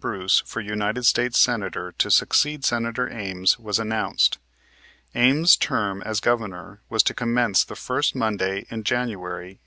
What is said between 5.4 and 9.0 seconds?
term as Governor was to commence the first Monday in